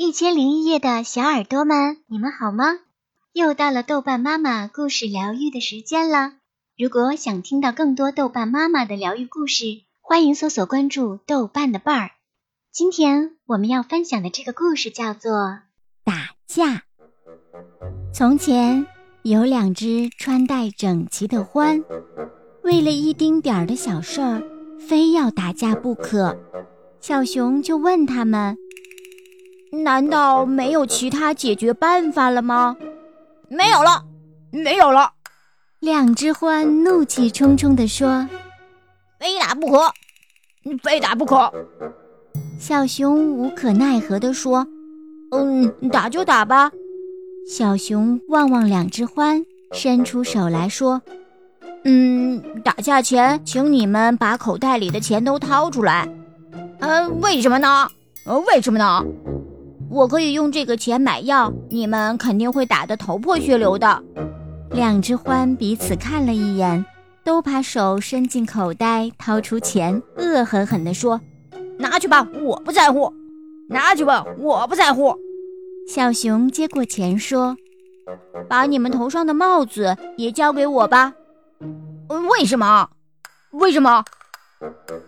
[0.00, 2.66] 一千零一夜的小耳朵们，你们好吗？
[3.32, 6.34] 又到了豆瓣妈妈故事疗愈的时间了。
[6.78, 9.64] 如果想听到更多豆瓣妈妈的疗愈故事，
[10.00, 12.10] 欢迎搜索关注豆瓣的伴儿。
[12.70, 15.32] 今天我们要分享的这个故事叫做
[16.04, 16.66] 《打架》。
[18.14, 18.86] 从前
[19.24, 21.82] 有两只穿戴整齐的獾，
[22.62, 24.44] 为了一丁点儿的小事儿，
[24.78, 26.38] 非要打架不可。
[27.00, 28.56] 小熊就问他们。
[29.70, 32.76] 难道没有其他解决办法了吗？
[33.48, 34.04] 没有了，
[34.50, 35.12] 没有了！
[35.80, 38.26] 两只獾怒气冲冲地说
[39.20, 39.92] ：“非打不可，
[40.82, 41.52] 非打不可！”
[42.58, 44.66] 小熊无可奈何地说
[45.32, 46.70] ：“嗯，打就打吧。”
[47.48, 51.00] 小熊望望两只獾，伸出手来说
[51.84, 56.08] ：“嗯，打架前，请你们把口袋里的钱都掏出来。
[56.80, 57.88] 呃，为什么呢？
[58.26, 59.04] 呃，为什么呢？”
[59.90, 64.02] 我可以用这个钱买药，你们肯定会打得头破血流的。
[64.70, 66.84] 两只獾彼此看了一眼，
[67.24, 71.20] 都把手伸进口袋，掏出钱，恶狠狠地说
[71.78, 73.12] ：“拿去吧，我不在乎。
[73.68, 75.16] 拿去吧，我不在乎。”
[75.88, 77.56] 小熊接过钱说
[78.46, 81.14] ：“把你们头上的帽子也交给我吧。”
[82.28, 82.90] 为什么？
[83.52, 84.04] 为什么？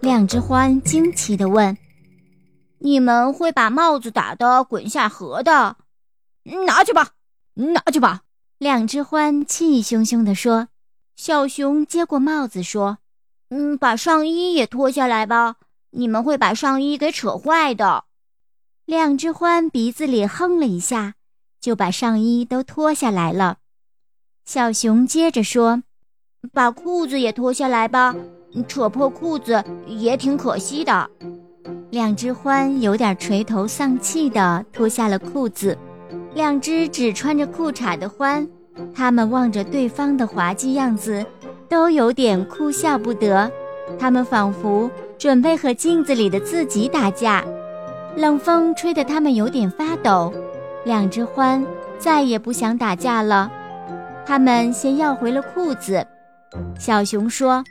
[0.00, 1.76] 两只獾惊奇地问。
[2.78, 5.76] 你们会把帽子打得滚下河的，
[6.66, 7.10] 拿去吧，
[7.54, 8.22] 拿去吧！
[8.58, 10.68] 两只獾气汹汹地说。
[11.16, 12.98] 小熊接过帽子说
[13.48, 15.56] ：“嗯，把上衣也脱下来吧，
[15.92, 18.04] 你们会把上衣给扯坏的。”
[18.84, 21.14] 两只獾鼻子里哼了一下，
[21.60, 23.56] 就把上衣都脱下来了。
[24.44, 25.82] 小熊接着说
[26.52, 28.14] ：“把裤子也脱下来吧，
[28.68, 31.10] 扯破裤子也挺可惜的。”
[31.96, 35.74] 两只獾有点垂头丧气地脱下了裤子，
[36.34, 38.46] 两只只穿着裤衩的獾，
[38.94, 41.24] 他们望着对方的滑稽样子，
[41.70, 43.50] 都有点哭笑不得。
[43.98, 47.42] 他们仿佛准备和镜子里的自己打架。
[48.14, 50.30] 冷风吹得他们有点发抖。
[50.84, 51.64] 两只獾
[51.98, 53.50] 再也不想打架了，
[54.26, 56.06] 他们先要回了裤子。
[56.78, 57.64] 小熊说：“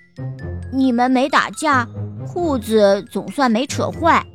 [0.74, 1.88] 你们没打架。”
[2.28, 4.25] 裤子总算没扯坏，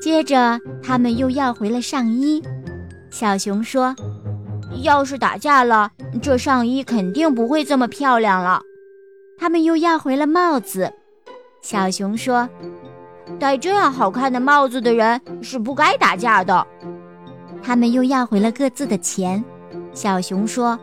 [0.00, 2.42] 接着他们又要回了上衣。
[3.10, 3.94] 小熊说
[4.82, 5.90] ：“要是打架了，
[6.22, 8.62] 这上衣肯定不会这么漂亮了。”
[9.38, 10.92] 他们又要回了帽子。
[11.60, 12.48] 小熊说
[13.38, 16.66] ：“戴这样好看的帽子的人是不该打架的。”
[17.62, 19.42] 他们又要回了各自的钱。
[19.92, 20.78] 小熊说：“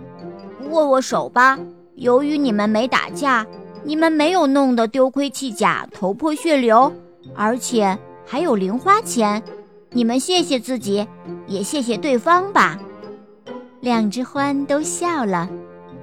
[0.69, 1.57] 握握手吧，
[1.95, 3.45] 由于你们没打架。”
[3.83, 6.91] 你们没有弄得丢盔弃甲、头破血流，
[7.35, 9.41] 而且还有零花钱。
[9.91, 11.07] 你们谢谢自己，
[11.47, 12.79] 也谢谢对方吧。
[13.81, 15.49] 两只獾都笑了，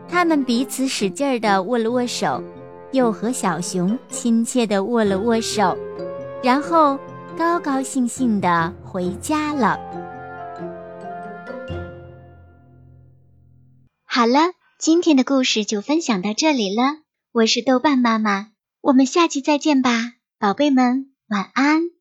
[0.09, 2.43] 他们彼此使劲儿地握了握手，
[2.91, 5.77] 又和小熊亲切地握了握手，
[6.43, 6.99] 然后
[7.39, 9.79] 高高兴兴地回家了。
[14.05, 17.06] 好了，今天的故事就分享到这里了。
[17.37, 21.96] 我是豆瓣妈妈，我们下期再见吧，宝贝们，晚安。